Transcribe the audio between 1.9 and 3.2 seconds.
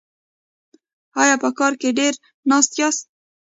ډیر ناست یاست؟